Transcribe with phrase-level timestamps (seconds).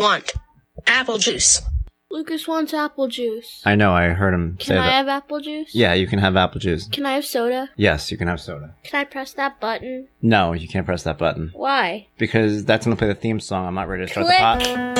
[0.00, 0.32] want
[0.86, 1.62] apple juice.
[2.12, 3.62] Lucas wants apple juice.
[3.64, 3.92] I know.
[3.92, 4.92] I heard him Can say I that.
[4.92, 5.72] have apple juice?
[5.74, 6.88] yeah, you can have apple juice.
[6.88, 7.70] Can I have soda?
[7.76, 8.74] Yes, you can have soda.
[8.82, 10.08] Can I press that button?
[10.20, 12.08] No, you can't press that button Why?
[12.18, 13.66] because that's gonna play the theme song.
[13.66, 14.38] I'm not ready to start Click.
[14.38, 14.99] the pot.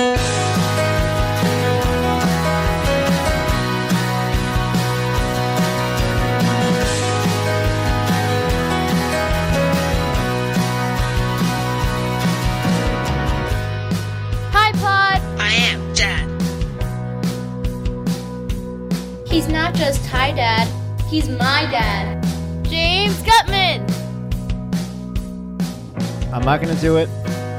[26.33, 27.09] I'm not gonna do it.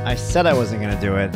[0.05, 1.35] I said I wasn't gonna do it,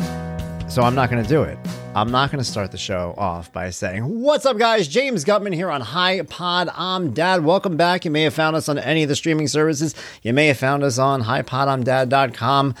[0.70, 1.58] so I'm not gonna do it.
[1.94, 4.88] I'm not gonna start the show off by saying, "What's up, guys?
[4.88, 6.70] James Guttman here on Hi Pod.
[6.74, 7.44] I'm Dad.
[7.44, 8.06] Welcome back.
[8.06, 9.94] You may have found us on any of the streaming services.
[10.22, 12.74] You may have found us on HiPodI'mDad.com."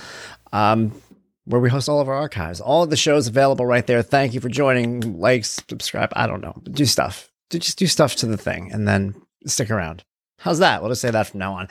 [0.54, 1.02] Um,
[1.44, 2.58] where we host all of our archives.
[2.58, 4.00] All of the shows available right there.
[4.00, 5.20] Thank you for joining.
[5.20, 6.14] Like, subscribe.
[6.16, 6.54] I don't know.
[6.64, 7.30] Do stuff.
[7.50, 10.02] Do, just do stuff to the thing and then stick around.
[10.38, 10.80] How's that?
[10.80, 11.68] We'll just say that from now on.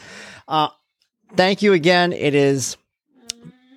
[0.48, 0.70] Uh,
[1.36, 2.14] thank you again.
[2.14, 2.78] It is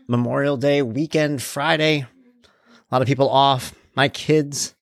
[0.06, 2.06] Memorial Day weekend, Friday.
[2.44, 3.74] A lot of people off.
[3.94, 4.74] My kids,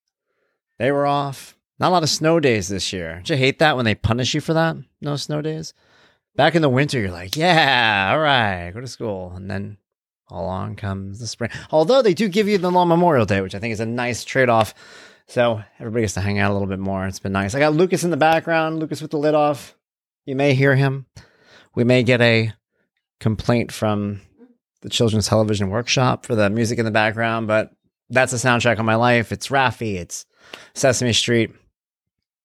[0.78, 1.56] they were off.
[1.78, 3.16] Not a lot of snow days this year.
[3.18, 4.76] Did you hate that when they punish you for that?
[5.00, 5.74] No snow days?
[6.34, 9.32] Back in the winter, you're like, yeah, all right, go to school.
[9.34, 9.78] And then
[10.28, 11.50] along comes the spring.
[11.70, 14.24] Although they do give you the long Memorial Day, which I think is a nice
[14.24, 14.74] trade off.
[15.26, 17.06] So everybody gets to hang out a little bit more.
[17.06, 17.54] It's been nice.
[17.54, 19.74] I got Lucas in the background, Lucas with the lid off.
[20.24, 21.06] You may hear him.
[21.76, 22.52] We may get a
[23.20, 24.22] complaint from
[24.80, 27.70] the Children's Television Workshop for the music in the background, but
[28.08, 29.30] that's the soundtrack of my life.
[29.30, 30.24] It's Raffi, it's
[30.74, 31.50] Sesame Street.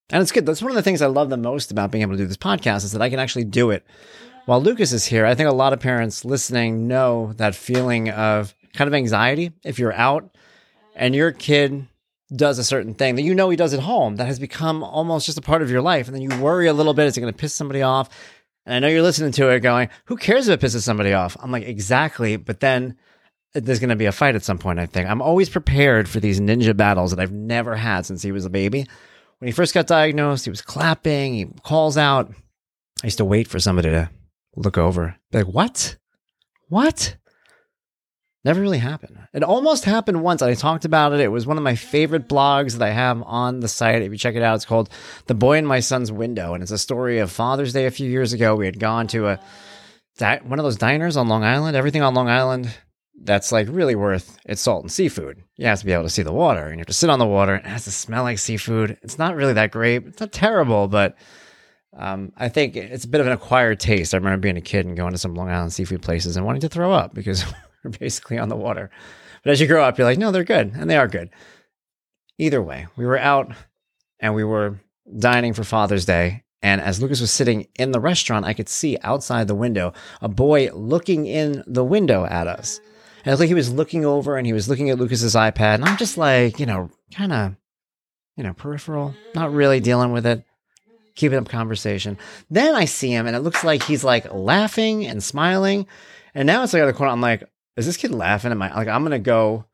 [0.09, 0.45] And it's good.
[0.45, 2.35] That's one of the things I love the most about being able to do this
[2.35, 3.85] podcast is that I can actually do it
[4.47, 5.25] while Lucas is here.
[5.25, 9.79] I think a lot of parents listening know that feeling of kind of anxiety if
[9.79, 10.35] you're out
[10.93, 11.87] and your kid
[12.35, 15.25] does a certain thing that you know he does at home that has become almost
[15.25, 16.07] just a part of your life.
[16.07, 18.09] And then you worry a little bit, is it going to piss somebody off?
[18.65, 21.35] And I know you're listening to it going, who cares if it pisses somebody off?
[21.41, 22.37] I'm like, exactly.
[22.37, 22.95] But then
[23.53, 25.09] there's going to be a fight at some point, I think.
[25.09, 28.49] I'm always prepared for these ninja battles that I've never had since he was a
[28.49, 28.85] baby.
[29.39, 32.31] When he first got diagnosed, he was clapping, he calls out.
[33.03, 34.09] I used to wait for somebody to
[34.55, 35.97] look over, be like, what?
[36.67, 37.17] What?
[38.43, 39.19] Never really happened.
[39.33, 40.41] It almost happened once.
[40.41, 41.19] I talked about it.
[41.19, 44.01] It was one of my favorite blogs that I have on the site.
[44.01, 44.89] If you check it out, it's called
[45.27, 46.55] The Boy in My Son's Window.
[46.55, 48.55] And it's a story of Father's Day a few years ago.
[48.55, 49.39] We had gone to a
[50.43, 51.75] one of those diners on Long Island.
[51.75, 52.75] Everything on Long Island
[53.23, 55.43] that's like really worth its salt and seafood.
[55.57, 57.19] You have to be able to see the water and you have to sit on
[57.19, 57.53] the water.
[57.53, 58.97] and It has to smell like seafood.
[59.03, 60.05] It's not really that great.
[60.07, 61.15] It's not terrible, but
[61.95, 64.13] um, I think it's a bit of an acquired taste.
[64.13, 66.61] I remember being a kid and going to some Long Island seafood places and wanting
[66.61, 67.43] to throw up because
[67.83, 68.89] we're basically on the water.
[69.43, 70.73] But as you grow up, you're like, no, they're good.
[70.75, 71.29] And they are good.
[72.37, 73.53] Either way, we were out
[74.19, 74.79] and we were
[75.17, 76.43] dining for Father's Day.
[76.61, 80.29] And as Lucas was sitting in the restaurant, I could see outside the window a
[80.29, 82.79] boy looking in the window at us.
[83.19, 85.75] And it was like he was looking over and he was looking at Lucas's iPad.
[85.75, 87.55] And I'm just like, you know, kind of,
[88.35, 90.43] you know, peripheral, not really dealing with it,
[91.15, 92.17] keeping up conversation.
[92.49, 95.87] Then I see him and it looks like he's like laughing and smiling.
[96.33, 97.11] And now it's like out of the corner.
[97.11, 97.43] I'm like,
[97.81, 99.65] is this kid laughing at my, like, I'm to go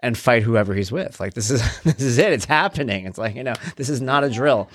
[0.00, 1.20] and fight whoever he's with.
[1.20, 2.32] Like, this is, this is it.
[2.32, 3.06] It's happening.
[3.06, 4.68] It's like, you know, this is not a drill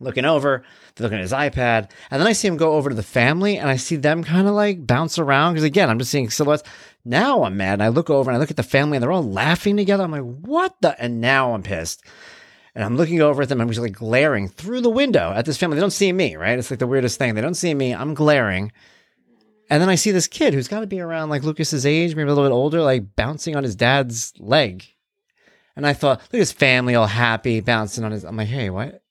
[0.00, 0.62] looking over,
[0.94, 3.58] they're looking at his iPad, and then I see him go over to the family,
[3.58, 6.62] and I see them kind of like bounce around because again, I'm just seeing silhouettes.
[7.04, 9.12] Now I'm mad, and I look over and I look at the family, and they're
[9.12, 10.04] all laughing together.
[10.04, 11.00] I'm like, what the?
[11.00, 12.04] And now I'm pissed.
[12.74, 13.60] And I'm looking over at them.
[13.60, 15.74] I'm just like glaring through the window at this family.
[15.74, 16.58] They don't see me, right?
[16.58, 17.34] It's like the weirdest thing.
[17.34, 17.92] They don't see me.
[17.92, 18.70] I'm glaring.
[19.70, 22.30] And then I see this kid who's got to be around like Lucas's age, maybe
[22.30, 24.84] a little bit older, like bouncing on his dad's leg.
[25.76, 28.24] And I thought, look at his family all happy, bouncing on his.
[28.24, 29.02] I'm like, hey, what?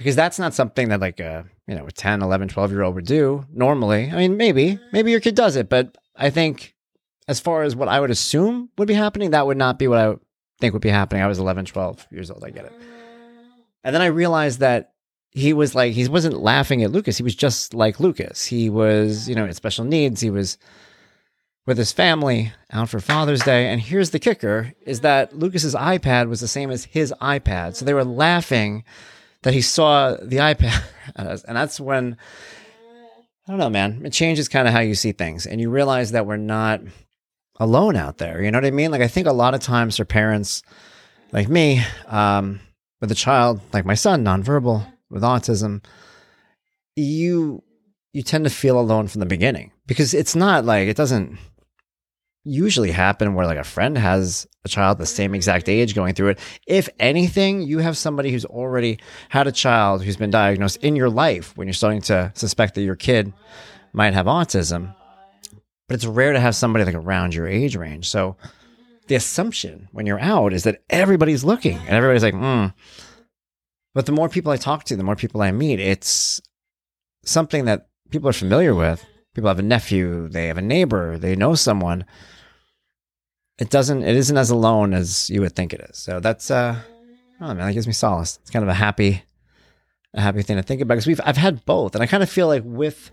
[0.00, 2.94] because that's not something that like a you know a 10 11 12 year old
[2.94, 6.74] would do normally i mean maybe maybe your kid does it but i think
[7.28, 9.98] as far as what i would assume would be happening that would not be what
[9.98, 10.14] i
[10.58, 12.72] think would be happening i was 11 12 years old i get it
[13.84, 14.94] and then i realized that
[15.30, 19.28] he was like he wasn't laughing at lucas he was just like lucas he was
[19.28, 20.58] you know had special needs he was
[21.66, 26.28] with his family out for father's day and here's the kicker is that lucas's ipad
[26.28, 28.82] was the same as his ipad so they were laughing
[29.42, 30.82] that he saw the iPad.
[31.16, 32.16] And that's when,
[33.44, 35.44] I don't know, man, it changes kind of how you see things.
[35.44, 36.82] And you realize that we're not
[37.56, 38.40] alone out there.
[38.40, 38.92] You know what I mean?
[38.92, 40.62] Like, I think a lot of times for parents
[41.32, 42.60] like me, um,
[43.00, 45.84] with a child like my son, nonverbal, with autism,
[46.96, 47.62] you
[48.12, 51.38] you tend to feel alone from the beginning because it's not like it doesn't
[52.44, 56.28] usually happen where like a friend has a child the same exact age going through
[56.28, 56.38] it.
[56.66, 58.98] If anything, you have somebody who's already
[59.28, 62.82] had a child who's been diagnosed in your life when you're starting to suspect that
[62.82, 63.32] your kid
[63.92, 64.94] might have autism.
[65.86, 68.08] But it's rare to have somebody like around your age range.
[68.08, 68.36] So
[69.08, 72.66] the assumption when you're out is that everybody's looking and everybody's like, hmm.
[73.94, 76.40] But the more people I talk to, the more people I meet, it's
[77.24, 79.04] something that people are familiar with.
[79.34, 82.04] People have a nephew, they have a neighbor, they know someone.
[83.58, 85.98] It doesn't, it isn't as alone as you would think it is.
[85.98, 86.76] So that's, uh,
[87.40, 88.38] oh man, that gives me solace.
[88.42, 89.22] It's kind of a happy,
[90.14, 91.94] a happy thing to think about because we've, I've had both.
[91.94, 93.10] And I kind of feel like with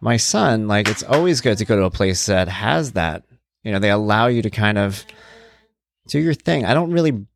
[0.00, 3.24] my son, like it's always good to go to a place that has that
[3.66, 5.04] you know, they allow you to kind of
[6.06, 6.64] do your thing.
[6.64, 7.26] I don't really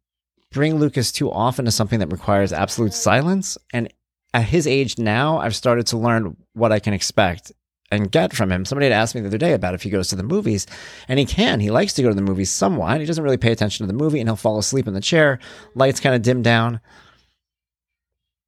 [0.53, 3.57] bring Lucas too often to something that requires absolute silence.
[3.73, 3.93] And
[4.35, 7.53] at his age now, I've started to learn what I can expect
[7.91, 8.65] and get from him.
[8.65, 10.67] Somebody had asked me the other day about if he goes to the movies,
[11.09, 11.59] and he can.
[11.61, 13.01] He likes to go to the movies somewhat.
[13.01, 15.41] He doesn't really pay attention to the movie, and he'll fall asleep in the chair.
[15.75, 16.81] Lights kind of dim down.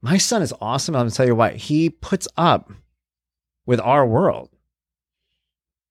[0.00, 0.94] My son is awesome.
[0.94, 1.55] I'm going to tell you why.
[1.55, 2.72] He puts up
[3.66, 4.50] with our world.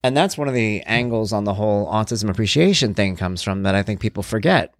[0.03, 3.75] And that's one of the angles on the whole autism appreciation thing comes from that
[3.75, 4.73] I think people forget.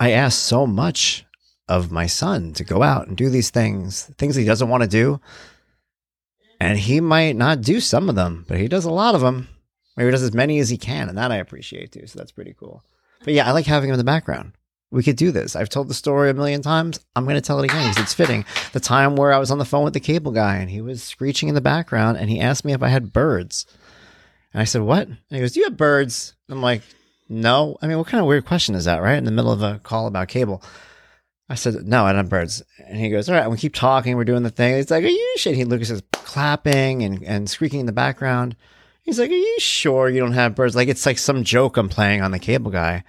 [0.00, 1.26] I ask so much
[1.68, 4.88] of my son to go out and do these things, things he doesn't want to
[4.88, 5.20] do.
[6.58, 9.48] And he might not do some of them, but he does a lot of them.
[9.96, 11.10] Maybe he does as many as he can.
[11.10, 12.06] And that I appreciate too.
[12.06, 12.82] So that's pretty cool.
[13.24, 14.52] But yeah, I like having him in the background.
[14.90, 15.54] We could do this.
[15.54, 16.98] I've told the story a million times.
[17.14, 18.44] I'm going to tell it again because it's fitting.
[18.72, 21.02] The time where I was on the phone with the cable guy and he was
[21.02, 23.66] screeching in the background and he asked me if I had birds.
[24.52, 25.06] And I said, What?
[25.06, 26.34] And he goes, Do you have birds?
[26.48, 26.82] I'm like,
[27.30, 27.78] No.
[27.80, 29.16] I mean, what kind of weird question is that, right?
[29.16, 30.62] In the middle of a call about cable.
[31.48, 32.62] I said, No, I don't have birds.
[32.86, 33.48] And he goes, All right.
[33.48, 34.16] We keep talking.
[34.16, 34.74] We're doing the thing.
[34.74, 35.54] It's like, Are you shit?
[35.54, 38.56] He Lucas is clapping and, and squeaking in the background.
[39.02, 40.76] He's like, Are you sure you don't have birds?
[40.76, 43.04] Like, it's like some joke I'm playing on the cable guy.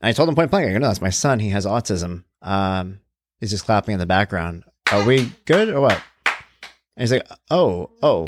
[0.00, 1.40] And I told him point blank, I go, No, that's my son.
[1.40, 2.24] He has autism.
[2.42, 3.00] Um,
[3.40, 4.64] he's just clapping in the background.
[4.92, 6.02] Are we good or what?
[6.26, 8.26] And he's like, Oh, oh,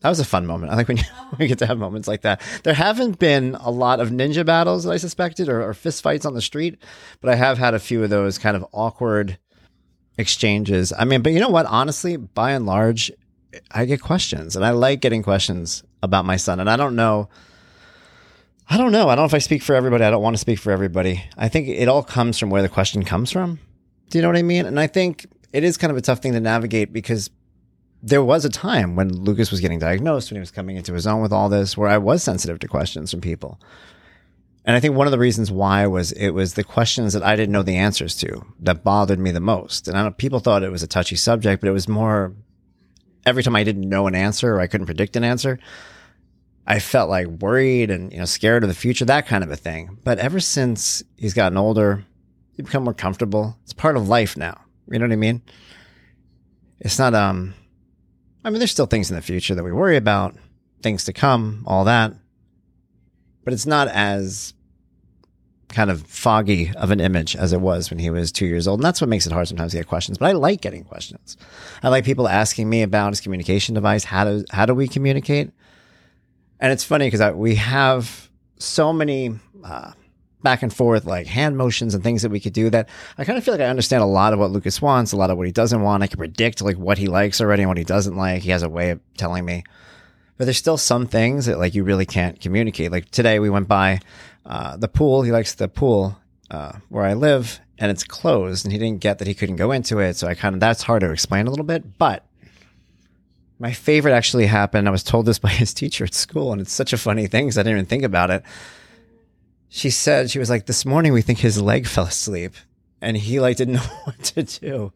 [0.00, 0.72] that was a fun moment.
[0.72, 1.04] I think when you,
[1.40, 2.40] you get to have moments like that.
[2.62, 6.24] There haven't been a lot of ninja battles that I suspected or, or fist fights
[6.24, 6.78] on the street,
[7.20, 9.38] but I have had a few of those kind of awkward
[10.16, 10.92] exchanges.
[10.96, 11.66] I mean, but you know what?
[11.66, 13.10] Honestly, by and large,
[13.70, 16.60] I get questions and I like getting questions about my son.
[16.60, 17.28] And I don't know.
[18.70, 19.08] I don't know.
[19.08, 20.04] I don't know if I speak for everybody.
[20.04, 21.24] I don't want to speak for everybody.
[21.36, 23.58] I think it all comes from where the question comes from.
[24.10, 24.66] Do you know what I mean?
[24.66, 27.30] And I think it is kind of a tough thing to navigate because
[28.02, 31.06] there was a time when Lucas was getting diagnosed, when he was coming into his
[31.06, 33.60] own with all this, where I was sensitive to questions from people.
[34.64, 37.36] And I think one of the reasons why was it was the questions that I
[37.36, 39.88] didn't know the answers to that bothered me the most.
[39.88, 42.34] And I people thought it was a touchy subject, but it was more
[43.24, 45.58] every time I didn't know an answer or I couldn't predict an answer,
[46.66, 49.56] I felt like worried and you know scared of the future, that kind of a
[49.56, 49.98] thing.
[50.04, 52.04] But ever since he's gotten older,
[52.52, 53.56] he's become more comfortable.
[53.64, 54.60] It's part of life now.
[54.90, 55.40] You know what I mean?
[56.80, 57.54] It's not um
[58.48, 60.34] I mean, there's still things in the future that we worry about,
[60.82, 62.14] things to come, all that.
[63.44, 64.54] But it's not as
[65.68, 68.80] kind of foggy of an image as it was when he was two years old.
[68.80, 70.16] And that's what makes it hard sometimes to get questions.
[70.16, 71.36] But I like getting questions.
[71.82, 74.04] I like people asking me about his communication device.
[74.04, 75.50] How do, how do we communicate?
[76.58, 79.92] And it's funny because we have so many uh,
[80.42, 83.38] back and forth, like hand motions and things that we could do that I kind
[83.38, 85.46] of feel like I understand a lot of what Lucas wants, a lot of what
[85.46, 86.02] he doesn't want.
[86.02, 88.42] I can predict like what he likes already and what he doesn't like.
[88.42, 89.64] He has a way of telling me.
[90.36, 92.92] But there's still some things that like you really can't communicate.
[92.92, 94.00] Like today we went by
[94.46, 95.22] uh, the pool.
[95.22, 96.16] He likes the pool
[96.50, 99.72] uh, where I live and it's closed and he didn't get that he couldn't go
[99.72, 100.14] into it.
[100.14, 102.24] So I kind of, that's hard to explain a little bit, but
[103.58, 104.86] my favorite actually happened.
[104.86, 107.46] I was told this by his teacher at school and it's such a funny thing
[107.46, 108.44] because I didn't even think about it
[109.68, 112.54] she said she was like this morning we think his leg fell asleep
[113.00, 114.92] and he like didn't know what to do.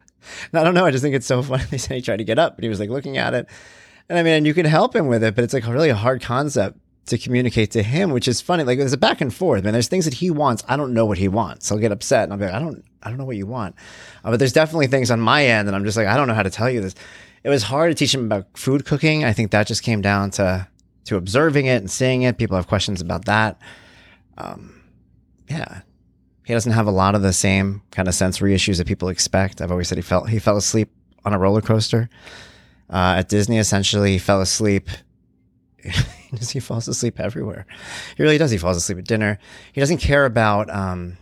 [0.51, 2.25] And i don't know i just think it's so funny they said he tried to
[2.25, 3.47] get up but he was like looking at it.
[4.09, 6.23] And i mean you can help him with it but it's like a really hard
[6.23, 8.65] concept to communicate to him which is funny.
[8.65, 9.73] Like there's a back and forth man.
[9.73, 11.71] There's things that he wants i don't know what he wants.
[11.71, 13.75] I'll get upset and i'll be like i don't i don't know what you want.
[14.25, 16.35] Uh, but there's definitely things on my end and i'm just like i don't know
[16.35, 16.95] how to tell you this.
[17.45, 19.25] It was hard to teach him about food cooking.
[19.25, 20.69] I think that just came down to
[21.05, 22.39] to observing it and seeing it.
[22.39, 23.61] People have questions about that
[24.43, 24.83] um,
[25.49, 25.83] yeah,
[26.45, 29.61] he doesn't have a lot of the same kind of sensory issues that people expect.
[29.61, 30.91] I've always said he felt he fell asleep
[31.25, 32.09] on a roller coaster
[32.91, 33.59] uh, at Disney.
[33.59, 34.89] Essentially, he fell asleep.
[36.51, 37.67] he falls asleep everywhere.
[38.17, 38.51] He really does.
[38.51, 39.39] He falls asleep at dinner.
[39.73, 41.17] He doesn't care about um,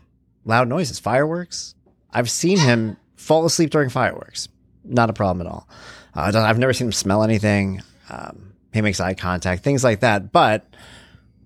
[0.45, 1.75] loud noises, fireworks.
[2.13, 4.49] I've seen him fall asleep during fireworks.
[4.85, 5.69] Not a problem at all.
[6.15, 7.83] Uh, I've never seen him smell anything.
[8.09, 10.33] Um, he makes eye contact, things like that.
[10.33, 10.67] But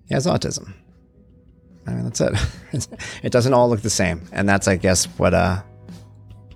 [0.07, 0.73] he has autism.
[1.87, 2.33] I mean, that's it.
[3.23, 5.61] it doesn't all look the same, and that's, I guess, what uh,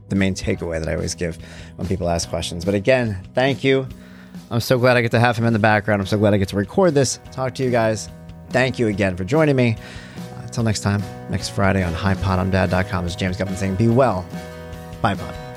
[0.09, 1.37] the main takeaway that I always give
[1.75, 2.65] when people ask questions.
[2.65, 3.87] But again, thank you.
[4.51, 6.01] I'm so glad I get to have him in the background.
[6.01, 8.09] I'm so glad I get to record this, talk to you guys.
[8.49, 9.75] Thank you again for joining me.
[10.17, 13.03] Uh, until next time, next Friday on HighPodOnDad.com.
[13.03, 14.25] This is James Guttman saying, "Be well."
[15.01, 15.48] Bye, Pod.